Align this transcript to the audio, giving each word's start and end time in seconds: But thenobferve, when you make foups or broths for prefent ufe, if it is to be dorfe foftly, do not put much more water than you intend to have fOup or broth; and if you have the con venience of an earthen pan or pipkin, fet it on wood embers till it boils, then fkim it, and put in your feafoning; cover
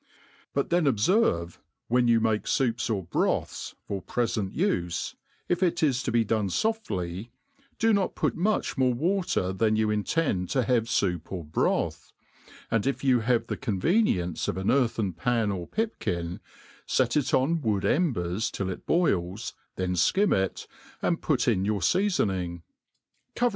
But 0.55 0.69
thenobferve, 0.71 1.59
when 1.87 2.07
you 2.07 2.19
make 2.19 2.45
foups 2.45 2.89
or 2.91 3.03
broths 3.03 3.75
for 3.87 4.01
prefent 4.01 4.55
ufe, 4.57 5.13
if 5.47 5.61
it 5.61 5.83
is 5.83 6.01
to 6.01 6.11
be 6.11 6.25
dorfe 6.25 6.45
foftly, 6.49 7.29
do 7.77 7.93
not 7.93 8.15
put 8.15 8.35
much 8.35 8.79
more 8.79 8.95
water 8.95 9.53
than 9.53 9.75
you 9.75 9.91
intend 9.91 10.49
to 10.49 10.63
have 10.63 10.85
fOup 10.87 11.31
or 11.31 11.43
broth; 11.45 12.13
and 12.71 12.87
if 12.87 13.03
you 13.03 13.19
have 13.19 13.45
the 13.45 13.55
con 13.57 13.79
venience 13.79 14.47
of 14.47 14.57
an 14.57 14.71
earthen 14.71 15.13
pan 15.13 15.51
or 15.51 15.67
pipkin, 15.67 16.39
fet 16.87 17.15
it 17.15 17.31
on 17.31 17.61
wood 17.61 17.85
embers 17.85 18.49
till 18.49 18.71
it 18.71 18.87
boils, 18.87 19.53
then 19.75 19.93
fkim 19.93 20.33
it, 20.33 20.65
and 21.03 21.21
put 21.21 21.47
in 21.47 21.63
your 21.63 21.79
feafoning; 21.79 22.63
cover 23.35 23.49